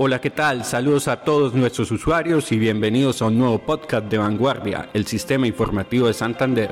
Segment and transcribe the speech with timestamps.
[0.00, 0.64] Hola, ¿qué tal?
[0.64, 5.48] Saludos a todos nuestros usuarios y bienvenidos a un nuevo podcast de Vanguardia, el sistema
[5.48, 6.70] informativo de Santander.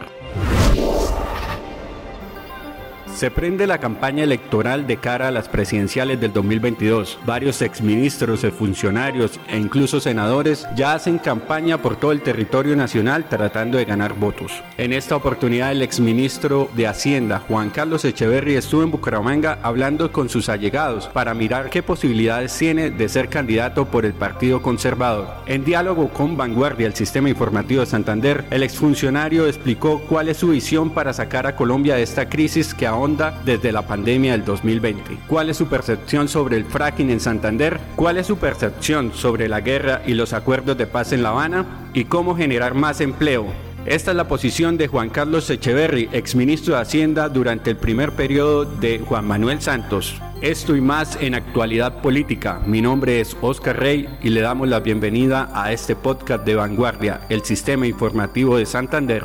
[3.16, 7.18] Se prende la campaña electoral de cara a las presidenciales del 2022.
[7.24, 13.78] Varios exministros, funcionarios e incluso senadores ya hacen campaña por todo el territorio nacional tratando
[13.78, 14.62] de ganar votos.
[14.76, 20.28] En esta oportunidad el exministro de Hacienda, Juan Carlos Echeverry, estuvo en Bucaramanga hablando con
[20.28, 25.26] sus allegados para mirar qué posibilidades tiene de ser candidato por el Partido Conservador.
[25.46, 30.48] En diálogo con Vanguardia, el sistema informativo de Santander, el exfuncionario explicó cuál es su
[30.48, 35.18] visión para sacar a Colombia de esta crisis que aún desde la pandemia del 2020.
[35.28, 37.78] ¿Cuál es su percepción sobre el fracking en Santander?
[37.94, 41.88] ¿Cuál es su percepción sobre la guerra y los acuerdos de paz en La Habana?
[41.94, 43.46] ¿Y cómo generar más empleo?
[43.86, 48.64] Esta es la posición de Juan Carlos Echeverry, exministro de Hacienda durante el primer periodo
[48.64, 50.20] de Juan Manuel Santos.
[50.42, 52.60] Esto y más en actualidad política.
[52.66, 57.20] Mi nombre es Oscar Rey y le damos la bienvenida a este podcast de Vanguardia,
[57.28, 59.22] el sistema informativo de Santander.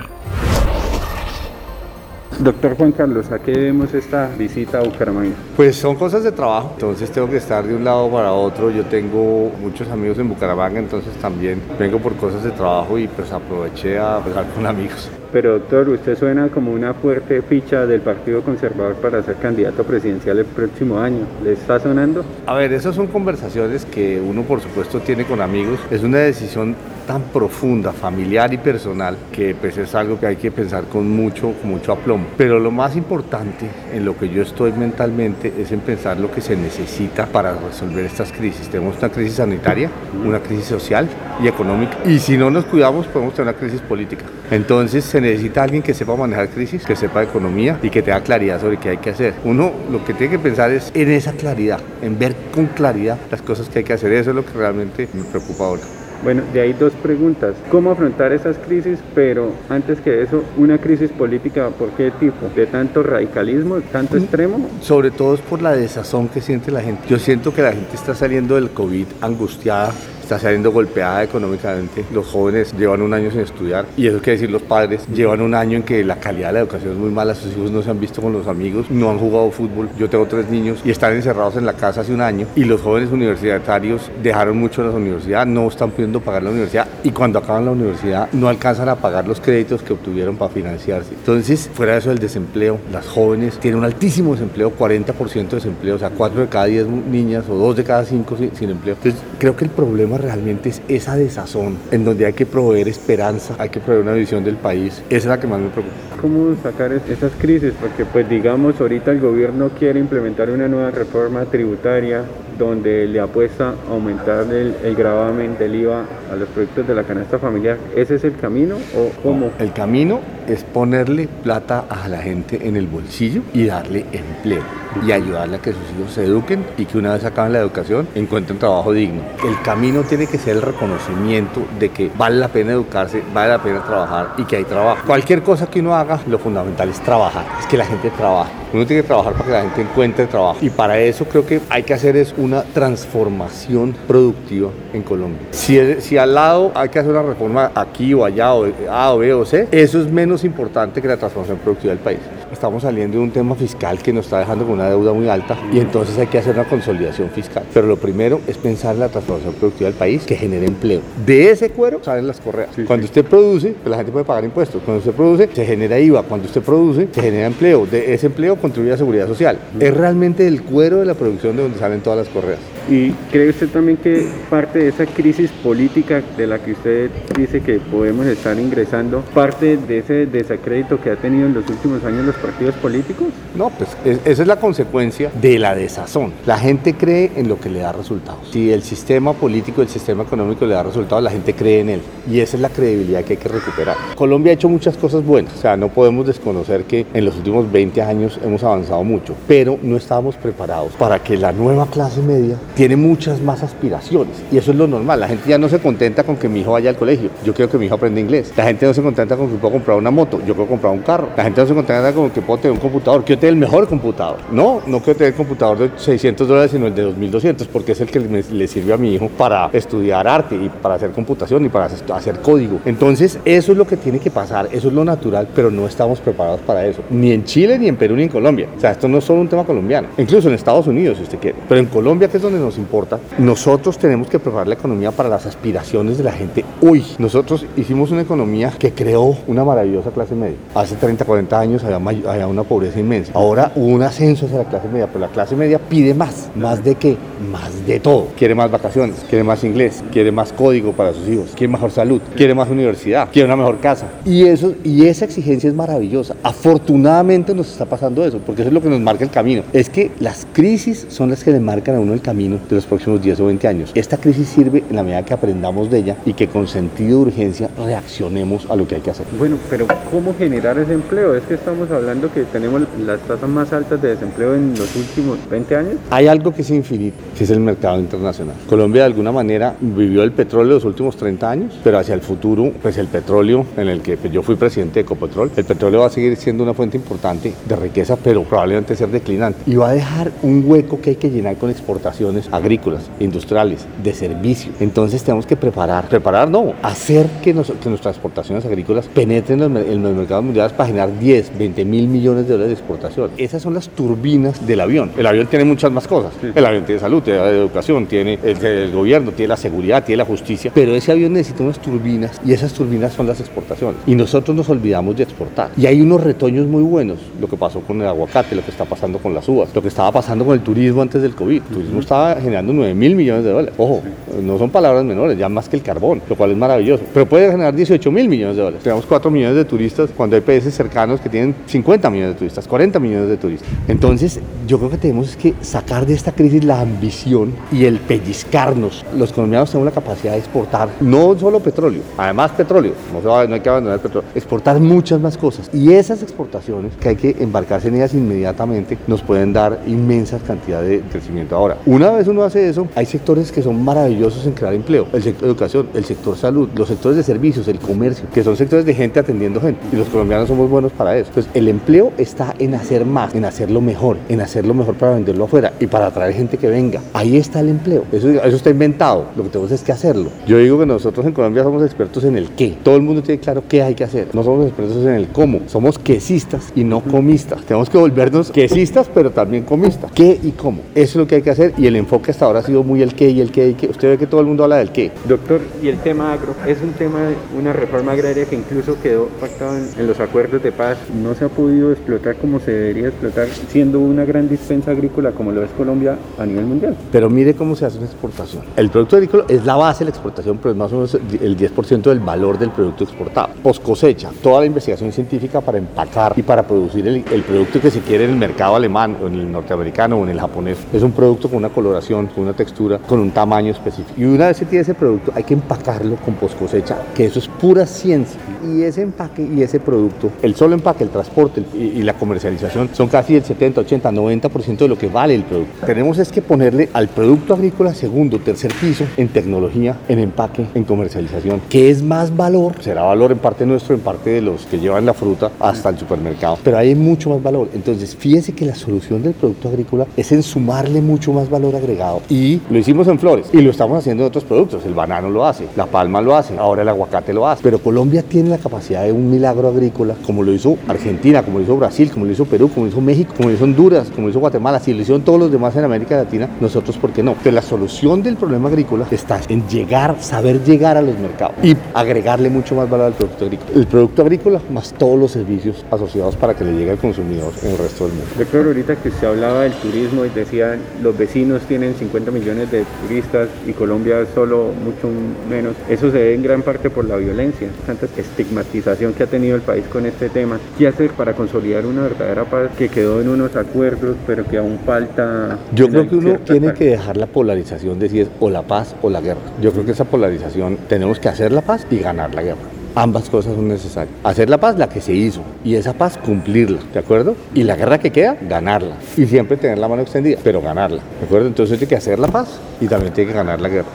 [2.39, 5.35] Doctor Juan Carlos, ¿a qué vemos esta visita a Bucaramanga?
[5.55, 8.71] Pues son cosas de trabajo, entonces tengo que estar de un lado para otro.
[8.71, 13.31] Yo tengo muchos amigos en Bucaramanga, entonces también vengo por cosas de trabajo y pues
[13.31, 15.09] aproveché a hablar con amigos.
[15.31, 20.39] Pero doctor, usted suena como una fuerte ficha del Partido Conservador para ser candidato presidencial
[20.39, 21.25] el próximo año.
[21.43, 22.25] ¿Le está sonando?
[22.47, 25.79] A ver, esas son conversaciones que uno por supuesto tiene con amigos.
[25.89, 30.51] Es una decisión tan profunda, familiar y personal, que pues es algo que hay que
[30.51, 32.25] pensar con mucho, mucho aplomo.
[32.37, 36.41] Pero lo más importante en lo que yo estoy mentalmente es en pensar lo que
[36.41, 38.69] se necesita para resolver estas crisis.
[38.69, 39.89] Tenemos una crisis sanitaria,
[40.25, 41.07] una crisis social
[41.43, 41.97] y económica.
[42.05, 44.25] Y si no nos cuidamos, podemos tener una crisis política.
[44.49, 48.59] Entonces se necesita alguien que sepa manejar crisis, que sepa economía y que tenga claridad
[48.59, 49.33] sobre qué hay que hacer.
[49.43, 53.41] Uno lo que tiene que pensar es en esa claridad, en ver con claridad las
[53.41, 54.11] cosas que hay que hacer.
[54.11, 55.81] Eso es lo que realmente me preocupa ahora.
[56.23, 57.55] Bueno, de ahí dos preguntas.
[57.71, 58.99] ¿Cómo afrontar esas crisis?
[59.15, 62.47] Pero antes que eso, una crisis política, ¿por qué tipo?
[62.55, 64.69] ¿De tanto radicalismo, tanto mm, extremo?
[64.81, 67.07] Sobre todo es por la desazón que siente la gente.
[67.09, 72.05] Yo siento que la gente está saliendo del COVID angustiada, está saliendo golpeada económicamente.
[72.13, 75.53] Los jóvenes llevan un año sin estudiar y eso quiere decir los padres llevan un
[75.53, 77.89] año en que la calidad de la educación es muy mala, sus hijos no se
[77.89, 79.89] han visto con los amigos, no han jugado fútbol.
[79.97, 82.81] Yo tengo tres niños y están encerrados en la casa hace un año y los
[82.81, 87.65] jóvenes universitarios dejaron mucho la universidad, no están pudiendo pagar la universidad y cuando acaban
[87.65, 91.13] la universidad no alcanzan a pagar los créditos que obtuvieron para financiarse.
[91.13, 95.95] Entonces, fuera de eso el desempleo, las jóvenes tienen un altísimo desempleo, 40% de desempleo,
[95.95, 98.95] o sea, 4 de cada 10 niñas o 2 de cada 5 sin, sin empleo.
[98.95, 103.55] Entonces, creo que el problema realmente es esa desazón en donde hay que proveer esperanza,
[103.57, 105.03] hay que proveer una visión del país.
[105.09, 106.10] Esa es la que más me preocupa.
[106.21, 107.73] ¿Cómo sacar esas crisis?
[107.81, 112.23] Porque pues digamos ahorita el gobierno quiere implementar una nueva reforma tributaria
[112.59, 117.03] donde le apuesta a aumentar el, el gravamen del IVA a los productos de la
[117.03, 117.77] canasta familiar.
[117.95, 119.49] ¿Ese es el camino o cómo?
[119.57, 124.61] el camino es ponerle plata a la gente en el bolsillo y darle empleo
[125.05, 128.07] y ayudarle a que sus hijos se eduquen y que una vez acaben la educación
[128.15, 129.21] encuentren trabajo digno.
[129.47, 133.63] El camino tiene que ser el reconocimiento de que vale la pena educarse, vale la
[133.63, 135.03] pena trabajar y que hay trabajo.
[135.05, 138.51] Cualquier cosa que uno haga, lo fundamental es trabajar, es que la gente trabaje.
[138.73, 140.57] Uno tiene que trabajar para que la gente encuentre trabajo.
[140.61, 145.47] Y para eso creo que hay que hacer es una transformación productiva en Colombia.
[145.51, 149.17] Si, si al lado hay que hacer una reforma aquí o allá, o A o
[149.17, 152.19] B o C, eso es menos importante que la transformación productiva del país.
[152.51, 155.57] Estamos saliendo de un tema fiscal que nos está dejando con una deuda muy alta
[155.71, 157.63] y entonces hay que hacer una consolidación fiscal.
[157.73, 161.01] Pero lo primero es pensar en la transformación productiva del país que genere empleo.
[161.25, 162.71] De ese cuero salen las correas.
[162.85, 164.81] Cuando usted produce, pues la gente puede pagar impuestos.
[164.83, 166.23] Cuando usted produce, se genera IVA.
[166.23, 167.85] Cuando usted produce, se genera empleo.
[167.85, 169.57] De ese empleo contribuye a seguridad social.
[169.79, 172.59] Es realmente el cuero de la producción de donde salen todas las correas.
[172.89, 177.61] ¿Y cree usted también que parte de esa crisis política de la que usted dice
[177.61, 182.25] que podemos estar ingresando, parte de ese desacrédito que ha tenido en los últimos años
[182.25, 183.27] los partidos políticos?
[183.55, 186.33] No, pues esa es la consecuencia de la desazón.
[186.45, 188.49] La gente cree en lo que le da resultados.
[188.51, 192.01] Si el sistema político, el sistema económico le da resultados, la gente cree en él.
[192.29, 193.95] Y esa es la credibilidad que hay que recuperar.
[194.15, 195.53] Colombia ha hecho muchas cosas buenas.
[195.53, 199.77] O sea, no podemos desconocer que en los últimos 20 años hemos avanzado mucho, pero
[199.81, 204.43] no estábamos preparados para que la nueva clase media tiene muchas más aspiraciones.
[204.51, 205.19] Y eso es lo normal.
[205.19, 207.29] La gente ya no se contenta con que mi hijo vaya al colegio.
[207.43, 208.53] Yo quiero que mi hijo aprenda inglés.
[208.55, 210.39] La gente no se contenta con que pueda comprar una moto.
[210.39, 211.29] Yo quiero comprar un carro.
[211.35, 213.23] La gente no se contenta con que puedo tener un computador.
[213.23, 214.37] Quiero tener el mejor computador.
[214.51, 218.01] No, no quiero tener el computador de 600 dólares, sino el de 2200, porque es
[218.01, 221.69] el que le sirve a mi hijo para estudiar arte y para hacer computación y
[221.69, 222.79] para hacer código.
[222.85, 224.69] Entonces, eso es lo que tiene que pasar.
[224.71, 227.01] Eso es lo natural, pero no estamos preparados para eso.
[227.09, 228.67] Ni en Chile, ni en Perú, ni en Colombia.
[228.75, 230.09] O sea, esto no es solo un tema colombiano.
[230.17, 231.57] Incluso en Estados Unidos, si usted quiere.
[231.67, 235.29] Pero en Colombia, que es donde nos importa, nosotros tenemos que preparar la economía para
[235.29, 237.05] las aspiraciones de la gente hoy.
[237.17, 240.57] Nosotros hicimos una economía que creó una maravillosa clase media.
[240.75, 243.31] Hace 30, 40 años había, una pobreza inmensa.
[243.35, 246.49] Ahora hubo un ascenso hacia la clase media, pero la clase media pide más.
[246.55, 247.17] ¿Más de qué?
[247.51, 248.27] Más de todo.
[248.37, 252.21] Quiere más vacaciones, quiere más inglés, quiere más código para sus hijos, quiere mejor salud,
[252.35, 254.07] quiere más universidad, quiere una mejor casa.
[254.25, 256.35] Y, eso, y esa exigencia es maravillosa.
[256.43, 259.63] Afortunadamente nos está pasando eso, porque eso es lo que nos marca el camino.
[259.73, 262.85] Es que las crisis son las que le marcan a uno el camino de los
[262.85, 263.91] próximos 10 o 20 años.
[263.95, 267.25] Esta crisis sirve en la medida que aprendamos de ella y que con sentido de
[267.27, 269.25] urgencia reaccionemos a lo que hay que hacer.
[269.37, 271.35] Bueno, pero ¿cómo generar ese empleo?
[271.35, 275.37] Es que estamos hablando que tenemos las tasas más altas de desempleo en los últimos
[275.49, 275.95] 20 años.
[276.09, 278.55] Hay algo que es infinito, que es el mercado internacional.
[278.67, 282.71] Colombia de alguna manera vivió el petróleo los últimos 30 años, pero hacia el futuro,
[282.81, 286.07] pues el petróleo en el que pues, yo fui presidente de Ecopetrol, el petróleo va
[286.07, 289.59] a seguir siendo una fuente importante de riqueza, pero probablemente ser declinante.
[289.65, 294.13] Y va a dejar un hueco que hay que llenar con exportaciones agrícolas, industriales, de
[294.13, 294.71] servicio.
[294.79, 299.85] Entonces tenemos que preparar, preparar no, hacer que, que nuestras exportaciones agrícolas penetren en los,
[299.85, 303.31] en los mercados mundiales para generar 10, 20 mil millones de dólares de exportación.
[303.37, 305.11] Esas son las turbinas del avión.
[305.17, 306.33] El avión tiene muchas más cosas.
[306.55, 310.25] El avión tiene salud, tiene educación, tiene el, el, gobierno, tiene la seguridad, tiene la
[310.25, 310.71] justicia.
[310.73, 313.97] Pero ese avión necesita unas turbinas y esas turbinas son las exportaciones.
[314.05, 315.71] Y nosotros nos olvidamos de exportar.
[315.77, 317.19] Y hay unos retoños muy buenos.
[317.39, 319.87] Lo que pasó con el aguacate, lo que está pasando con las uvas, lo que
[319.87, 321.61] estaba pasando con el turismo antes del COVID.
[321.69, 323.73] El turismo estaba generando 9 mil millones de dólares.
[323.77, 324.01] Ojo,
[324.41, 327.03] no son palabras menores, ya más que el carbón, lo cual es maravilloso.
[327.13, 328.83] Pero puede generar 18 mil millones de dólares.
[328.83, 332.67] Tenemos 4 millones de turistas cuando hay países cercanos que tienen 50 millones de turistas,
[332.67, 333.67] 40 millones de turistas.
[333.87, 339.05] Entonces, yo creo que tenemos que sacar de esta crisis la ambición y el pellizcarnos.
[339.17, 343.59] Los colombianos tenemos la capacidad de exportar no solo petróleo, además petróleo, no, no hay
[343.59, 345.69] que abandonar el petróleo, exportar muchas más cosas.
[345.73, 350.89] Y esas exportaciones que hay que embarcarse en ellas inmediatamente nos pueden dar inmensas cantidades
[350.89, 351.55] de crecimiento.
[351.55, 355.07] Ahora, una vez uno hace eso, hay sectores que son maravillosos en crear empleo.
[355.13, 358.85] El sector educación, el sector salud, los sectores de servicios, el comercio, que son sectores
[358.85, 359.81] de gente atendiendo gente.
[359.91, 361.29] Y los colombianos somos buenos para eso.
[361.29, 365.45] Entonces, el empleo está en hacer más, en hacerlo mejor, en hacerlo mejor para venderlo
[365.45, 367.01] afuera y para atraer gente que venga.
[367.13, 368.05] Ahí está el empleo.
[368.11, 369.27] Eso, eso está inventado.
[369.35, 370.29] Lo que tenemos es que hacerlo.
[370.47, 372.77] Yo digo que nosotros en Colombia somos expertos en el qué.
[372.83, 374.27] Todo el mundo tiene claro qué hay que hacer.
[374.33, 375.61] No somos expertos en el cómo.
[375.67, 377.63] Somos quesistas y no comistas.
[377.63, 380.11] Tenemos que volvernos quesistas, pero también comistas.
[380.11, 380.81] ¿Qué y cómo?
[380.95, 383.01] Eso es lo que hay que hacer y el enfoque hasta ahora ha sido muy
[383.01, 383.87] el qué y el qué y qué.
[383.87, 385.11] Usted ve que todo el mundo habla del qué.
[385.27, 387.19] Doctor, y el tema agro es un tema,
[387.57, 390.97] una reforma agraria que incluso quedó pactado en, en los acuerdos de paz.
[391.21, 395.51] No se ha podido explotar como se debería explotar, siendo una gran dispensa agrícola como
[395.51, 396.95] lo es Colombia a nivel mundial.
[397.11, 398.63] Pero mire cómo se hace una exportación.
[398.75, 401.57] El producto agrícola es la base de la exportación, pero es más o menos el
[401.57, 403.49] 10% del valor del producto exportado.
[403.61, 407.91] Post cosecha, toda la investigación científica para empacar y para producir el, el, producto que
[407.91, 410.77] se quiere en el mercado alemán o en el norteamericano o en el japonés.
[410.93, 414.19] Es un producto con una coloración, con una textura, con un tamaño específico.
[414.19, 417.39] Y una vez se tiene ese producto, hay que empacarlo con post cosecha, que eso
[417.39, 418.39] es pura ciencia.
[418.63, 422.89] Y ese empaque y ese producto, el solo empaque, el transporte y, y la comercialización
[422.93, 425.85] son casi el 70, 80, 90% de lo que vale el producto.
[425.85, 430.83] Tenemos es que ponerle al producto agrícola segundo, tercer piso en tecnología, en empaque, en
[430.83, 434.79] comercialización, que es más valor, será valor en parte nuestro, en parte de los que
[434.79, 437.69] llevan la fruta hasta el supermercado, pero hay mucho más valor.
[437.73, 442.21] Entonces, fíjese que la solución del producto agrícola es en sumarle mucho más valor agregado
[442.29, 444.85] y lo hicimos en flores y lo estamos haciendo en otros productos.
[444.85, 448.23] El banano lo hace, la palma lo hace, ahora el aguacate lo hace, pero Colombia
[448.23, 452.11] tiene la capacidad de un milagro agrícola como lo hizo Argentina, como lo hizo Brasil,
[452.11, 454.39] como lo hizo Perú, como lo hizo México, como lo hizo Honduras, como lo hizo
[454.39, 457.31] Guatemala, si lo hicieron todos los demás en América Latina, nosotros, ¿por qué no?
[457.31, 461.75] Entonces, la solución del problema agrícola está en llegar, saber llegar a los mercados y
[461.93, 463.71] agregarle mucho más valor al producto agrícola.
[463.73, 467.71] El producto agrícola más todos los servicios asociados para que le llegue al consumidor en
[467.71, 468.31] el resto del mundo.
[468.37, 472.83] Doctor, ahorita que se hablaba del turismo y decía los vecinos tienen 50 millones de
[473.07, 475.09] turistas y Colombia solo mucho
[475.49, 478.07] menos, eso se debe en gran parte por la violencia, tanta
[478.41, 480.59] estigmatización que ha tenido el país con este tema.
[480.77, 484.79] ¿Qué hacer para consolidar una verdadera paz que quedó en unos acuerdos, pero que aún
[484.85, 485.57] falta?
[485.73, 488.95] Yo creo que uno tiene que dejar la polarización de si es o la paz
[489.01, 489.41] o la guerra.
[489.61, 492.59] Yo creo que esa polarización tenemos que hacer la paz y ganar la guerra.
[492.93, 494.13] Ambas cosas son necesarias.
[494.21, 497.37] Hacer la paz, la que se hizo, y esa paz cumplirla, ¿de acuerdo?
[497.53, 498.95] Y la guerra que queda, ganarla.
[499.15, 501.47] Y siempre tener la mano extendida, pero ganarla, ¿de acuerdo?
[501.47, 503.87] Entonces tiene que hacer la paz y también tiene que ganar la guerra.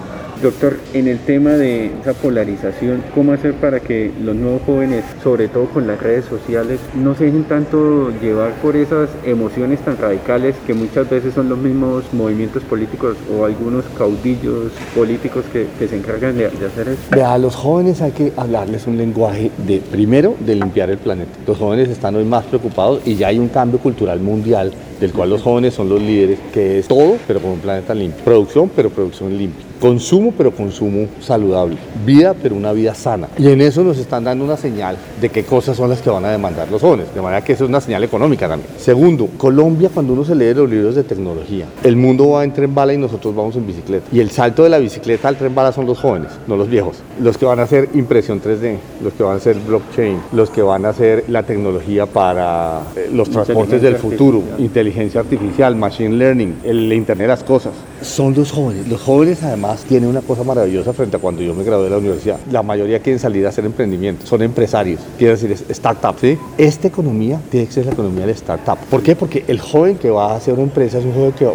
[0.43, 5.49] Doctor, en el tema de esa polarización, ¿cómo hacer para que los nuevos jóvenes, sobre
[5.49, 10.55] todo con las redes sociales, no se dejen tanto llevar por esas emociones tan radicales
[10.67, 16.37] que muchas veces son los mismos movimientos políticos o algunos caudillos políticos que, se encargan
[16.37, 17.27] de, hacer eso?
[17.27, 21.31] a los jóvenes hay que hablarles un lenguaje de, primero, de limpiar el planeta.
[21.47, 25.31] Los jóvenes están hoy más preocupados y ya hay un cambio cultural mundial del cual
[25.31, 28.23] los jóvenes son los líderes, que es todo, pero con un planeta limpio.
[28.25, 29.66] Producción, pero producción limpia.
[29.81, 31.77] Consumo, pero consumo saludable.
[32.05, 33.29] Vida, pero una vida sana.
[33.39, 36.25] Y en eso nos están dando una señal de qué cosas son las que van
[36.25, 37.15] a demandar los jóvenes.
[37.15, 38.71] De manera que eso es una señal económica también.
[38.79, 42.75] Segundo, Colombia, cuando uno se lee los libros de tecnología, el mundo va en tren
[42.75, 44.07] bala y nosotros vamos en bicicleta.
[44.13, 46.97] Y el salto de la bicicleta al tren bala son los jóvenes, no los viejos.
[47.21, 50.63] Los que van a hacer impresión 3D, los que van a hacer blockchain, los que
[50.63, 56.61] van a hacer la tecnología para eh, los transportes del futuro, inteligencia artificial, machine learning,
[56.65, 57.73] el Internet de las cosas.
[58.07, 58.87] Son los jóvenes.
[58.89, 61.99] Los jóvenes además tienen una cosa maravillosa frente a cuando yo me gradué de la
[61.99, 62.39] universidad.
[62.51, 66.15] La mayoría quieren salir a hacer emprendimiento, son empresarios, quieren decir startup.
[66.21, 66.39] ¿sí?
[66.57, 68.79] Esta economía tiene que ser la economía de startup.
[68.89, 69.17] ¿Por qué?
[69.17, 71.51] Porque el joven que va a hacer una empresa es un joven que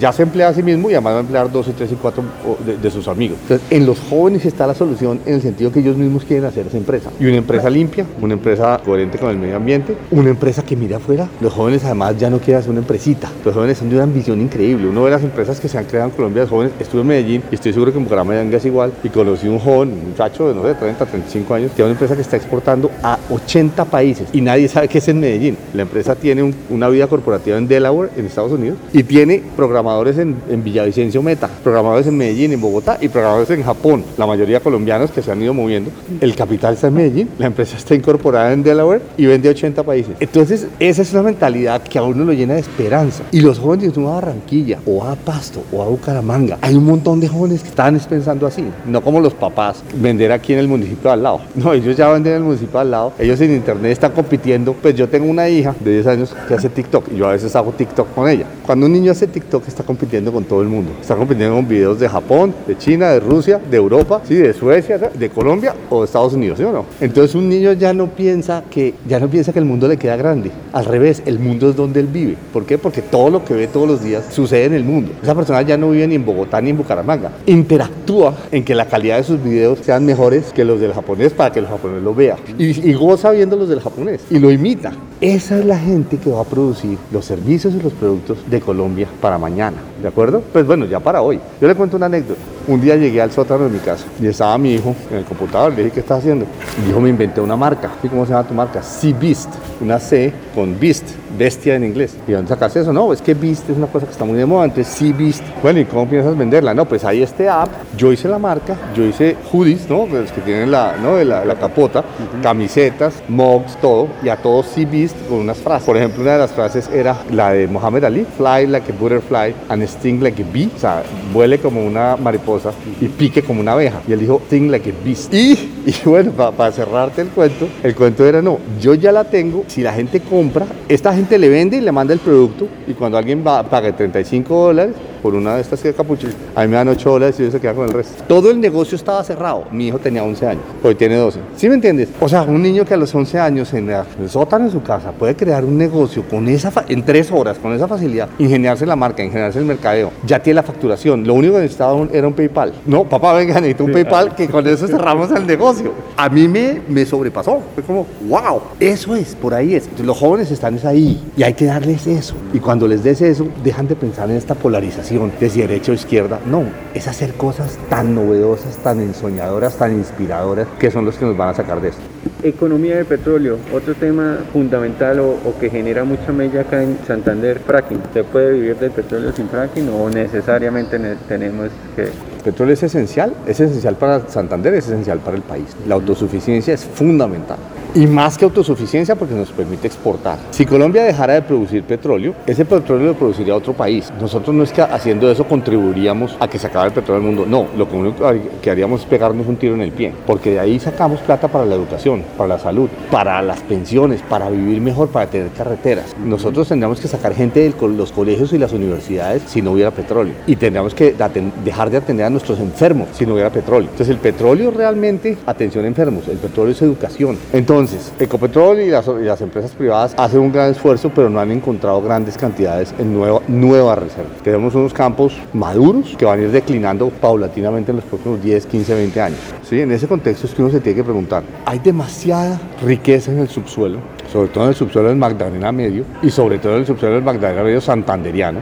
[0.00, 1.96] ya se emplea a sí mismo y además va a emplear dos y tres y
[1.96, 2.24] cuatro
[2.64, 3.38] de, sus amigos.
[3.42, 6.66] Entonces, en los jóvenes está la solución en el sentido que ellos mismos quieren hacer
[6.66, 7.10] esa empresa.
[7.20, 10.96] Y una empresa limpia, una empresa coherente con el medio ambiente, una empresa que mira
[10.96, 11.28] afuera.
[11.40, 13.30] Los jóvenes además ya no quieren hacer una empresita.
[13.44, 14.88] Los jóvenes son de una ambición increíble.
[14.88, 16.72] Uno ve las empresas que se han creado en Colombia, jóvenes.
[16.80, 18.92] Estuve en Medellín y estoy seguro que en Bucaramanga es igual.
[19.02, 22.14] Y conocí un joven, un muchacho de, no sé, 30, 35 años, tiene una empresa
[22.14, 24.28] que está exportando a 80 países.
[24.32, 25.56] Y nadie sabe qué es en Medellín.
[25.74, 30.36] La empresa tiene una vida corporativa en Delaware, en Estados Unidos, y tiene programadores en,
[30.48, 34.04] en Villavicencio Meta, programadores en Medellín, en Bogotá y programadores en Japón.
[34.16, 35.90] La mayoría colombianos que se han ido moviendo.
[36.20, 39.82] El capital está en Medellín, la empresa está incorporada en Delaware y vende a 80
[39.82, 40.16] países.
[40.20, 43.24] Entonces, esa es una mentalidad que a uno lo llena de esperanza.
[43.30, 46.84] Y los jóvenes, uno va a Barranquilla, o a Pasto, o a Bucaramanga, hay un
[46.84, 50.68] montón de jóvenes que están pensando así, no como los papás, vender aquí en el
[50.68, 51.40] municipio al lado.
[51.60, 54.72] No, ellos ya venden en el municipio al lado, ellos en internet están compitiendo.
[54.72, 57.54] Pues yo tengo una hija de 10 años que hace TikTok y yo a veces
[57.54, 58.46] hago TikTok con ella.
[58.64, 60.92] Cuando un niño hace TikTok está compitiendo con todo el mundo.
[61.00, 64.36] Está compitiendo con videos de Japón, de China, de Rusia, de Europa, ¿sí?
[64.36, 66.86] de Suecia, de Colombia o de Estados Unidos, ¿sí o no?
[67.00, 70.16] Entonces un niño ya no piensa que ya no piensa que el mundo le queda
[70.16, 70.50] grande.
[70.72, 72.36] Al revés, el mundo es donde él vive.
[72.52, 72.78] ¿Por qué?
[72.78, 75.12] Porque todo lo que ve todos los días sucede en el mundo.
[75.22, 77.32] Esa persona ya no vive ni en Bogotá ni en Bucaramanga.
[77.46, 81.52] Interactúa en que la calidad de sus videos sean mejores que los del japonés para
[81.52, 82.36] que el japonés lo vea.
[82.58, 84.92] Y, goza viendo los del japonés y lo imita.
[85.20, 89.08] Esa es la gente que va a producir los servicios y los productos de Colombia
[89.20, 89.78] para mañana.
[90.00, 90.42] ¿De acuerdo?
[90.52, 91.38] Pues bueno, ya para hoy.
[91.60, 92.40] Yo le cuento una anécdota.
[92.66, 95.72] Un día llegué al sótano de mi casa y estaba mi hijo en el computador.
[95.72, 96.46] Le dije, ¿qué estás haciendo?
[96.82, 97.90] Mi hijo me inventé una marca.
[98.02, 98.82] ¿Y cómo se llama tu marca?
[98.82, 99.50] Sea Beast.
[99.80, 101.04] Una C con Beast,
[101.38, 102.14] bestia en inglés.
[102.28, 102.92] ¿Y dónde sacaste eso?
[102.92, 104.66] No, es que Beast es una cosa que está muy de moda.
[104.66, 105.42] Entonces, Sea Beast.
[105.62, 106.74] Bueno, ¿y cómo piensas venderla?
[106.74, 107.68] No, pues ahí este app.
[107.96, 108.76] Yo hice la marca.
[108.94, 110.06] Yo hice hoodies, ¿no?
[110.06, 111.16] Los que tienen la, ¿no?
[111.24, 112.04] la, la capota,
[112.42, 114.08] camisetas, mugs, todo.
[114.22, 115.86] Y a todos Sea Beast con unas frases.
[115.86, 118.26] Por ejemplo, una de las frases era la de Muhammad Ali.
[118.36, 120.70] Fly like a butterfly and sting like a bee.
[120.74, 124.00] O sea, vuele como una mariposa y pique como una abeja.
[124.06, 125.32] Y él dijo, sting like a beast.
[125.34, 125.52] Y,
[125.86, 129.64] y bueno, para cerrarte el cuento, el cuento era, no, yo ya la tengo.
[129.66, 132.68] Si la gente compra, esta gente le vende y le manda el producto.
[132.86, 136.68] Y cuando alguien va, pague 35 dólares, por una de estas que capuchas, a mí
[136.68, 138.24] me dan 8 dólares y yo se queda con el resto.
[138.26, 139.64] Todo el negocio estaba cerrado.
[139.70, 141.40] Mi hijo tenía 11 años, hoy tiene 12.
[141.56, 142.08] ¿Sí me entiendes?
[142.20, 145.12] O sea, un niño que a los 11 años en el sótano de su casa
[145.12, 149.22] puede crear un negocio con esa en 3 horas, con esa facilidad, ingeniarse la marca,
[149.22, 151.26] ingeniarse el mercadeo, ya tiene la facturación.
[151.26, 152.72] Lo único que necesitaba era un PayPal.
[152.86, 155.92] No, papá, venga, necesito un PayPal que con eso cerramos el negocio.
[156.16, 157.60] A mí me, me sobrepasó.
[157.74, 159.88] Fue como, wow, eso es, por ahí es.
[160.02, 162.34] los jóvenes están ahí y hay que darles eso.
[162.52, 165.94] Y cuando les des eso, dejan de pensar en esta polarización de si derecha o
[165.94, 166.38] izquierda.
[166.46, 166.64] No,
[166.94, 171.48] es hacer cosas tan novedosas, tan ensoñadoras, tan inspiradoras, que son los que nos van
[171.48, 172.02] a sacar de esto.
[172.42, 178.00] Economía de petróleo, otro tema fundamental o, que genera mucha mella acá en Santander, fracking.
[178.14, 180.98] ¿Se puede vivir del petróleo sin fracking o necesariamente
[181.28, 182.02] tenemos que
[182.40, 185.76] el petróleo es esencial, es esencial para Santander, es esencial para el país.
[185.86, 187.58] La autosuficiencia es fundamental.
[187.92, 190.38] Y más que autosuficiencia porque nos permite exportar.
[190.52, 194.12] Si Colombia dejara de producir petróleo, ese petróleo lo produciría otro país.
[194.20, 197.46] Nosotros no es que haciendo eso contribuiríamos a que se acabe el petróleo del mundo.
[197.50, 198.24] No, lo único
[198.62, 200.12] que haríamos es pegarnos un tiro en el pie.
[200.24, 204.48] Porque de ahí sacamos plata para la educación, para la salud, para las pensiones, para
[204.50, 206.14] vivir mejor, para tener carreteras.
[206.24, 210.34] Nosotros tendríamos que sacar gente de los colegios y las universidades si no hubiera petróleo.
[210.46, 211.16] Y tendríamos que
[211.64, 213.88] dejar de atender a nuestros enfermos si no hubiera petróleo.
[213.90, 217.36] Entonces el petróleo realmente, atención enfermos, el petróleo es educación.
[217.52, 221.40] Entonces, Entonces, Ecopetrol y las, y las, empresas privadas hacen un gran esfuerzo, pero no
[221.40, 224.28] han encontrado grandes cantidades en nueva, nueva reserva.
[224.44, 228.94] Tenemos unos campos maduros que van a ir declinando paulatinamente en los próximos 10, 15,
[228.94, 229.38] 20 años.
[229.66, 229.80] ¿Sí?
[229.80, 233.48] En ese contexto es que uno se tiene que preguntar, ¿hay demasiada riqueza en el
[233.48, 233.98] subsuelo?
[234.30, 237.24] sobre todo en el subsuelo del Magdalena Medio y sobre todo en el subsuelo del
[237.24, 238.60] Magdalena Medio santanderiano.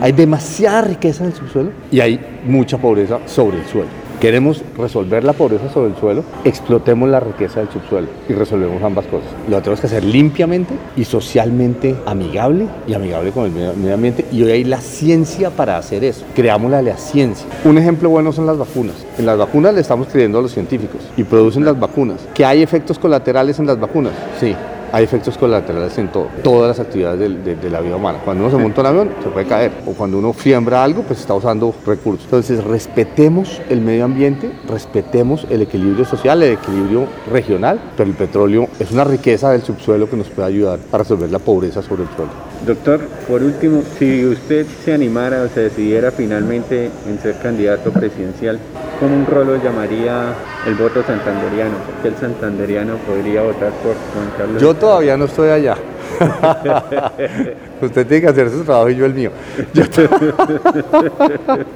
[0.00, 3.99] Hay demasiada riqueza en el subsuelo y hay mucha pobreza sobre el suelo.
[4.20, 9.06] Queremos resolver la pobreza sobre el suelo, explotemos la riqueza del subsuelo y resolvemos ambas
[9.06, 9.30] cosas.
[9.48, 14.26] Lo tenemos que hacer limpiamente y socialmente amigable y amigable con el medio ambiente.
[14.30, 16.26] Y hoy hay la ciencia para hacer eso.
[16.34, 17.46] Creámosla la ciencia.
[17.64, 19.06] Un ejemplo bueno son las vacunas.
[19.16, 22.20] En las vacunas le estamos creyendo a los científicos y producen las vacunas.
[22.34, 24.12] ¿Que hay efectos colaterales en las vacunas?
[24.38, 24.54] Sí
[24.92, 28.18] hay efectos colaterales en todo, todas las actividades de, la vida humana.
[28.24, 29.72] Cuando uno se monta un avión, se puede caer.
[29.86, 32.24] O cuando uno siembra algo, pues está usando recursos.
[32.24, 38.68] Entonces, respetemos el medio ambiente, respetemos el equilibrio social, el equilibrio regional, pero el petróleo
[38.78, 42.08] es una riqueza del subsuelo que nos puede ayudar a resolver la pobreza sobre el
[42.16, 42.49] suelo.
[42.66, 48.58] Doctor, por último, si usted se animara o se decidiera finalmente en ser candidato presidencial,
[48.98, 50.34] ¿cómo un rol lo llamaría
[50.66, 51.76] el voto santanderiano?
[51.86, 54.60] Porque el santanderiano podría votar por Juan Carlos.
[54.60, 55.76] Yo todavía no estoy allá.
[57.80, 59.30] usted tiene que hacer su trabajo y yo el mío.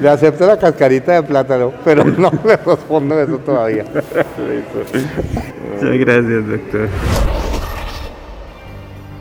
[0.00, 3.84] Le acepto la cascarita de plátano, pero no le respondo eso todavía.
[5.74, 6.88] Muchas gracias, doctor.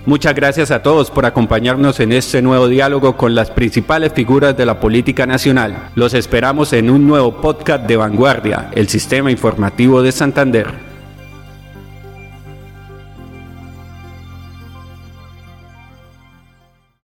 [0.05, 4.65] Muchas gracias a todos por acompañarnos en este nuevo diálogo con las principales figuras de
[4.65, 5.91] la política nacional.
[5.93, 10.90] Los esperamos en un nuevo podcast de Vanguardia, el sistema informativo de Santander.